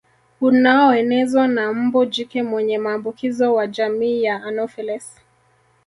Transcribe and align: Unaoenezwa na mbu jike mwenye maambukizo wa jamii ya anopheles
Unaoenezwa 0.41 1.47
na 1.47 1.73
mbu 1.73 2.05
jike 2.05 2.43
mwenye 2.43 2.77
maambukizo 2.77 3.53
wa 3.53 3.67
jamii 3.67 4.23
ya 4.23 4.43
anopheles 4.43 5.21